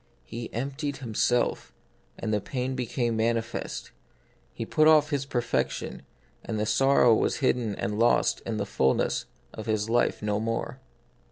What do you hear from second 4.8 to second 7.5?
off His perfection, and the sorrow was